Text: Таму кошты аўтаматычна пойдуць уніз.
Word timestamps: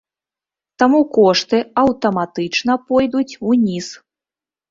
Таму 0.83 1.01
кошты 1.17 1.59
аўтаматычна 1.83 2.79
пойдуць 2.93 3.37
уніз. 3.51 3.87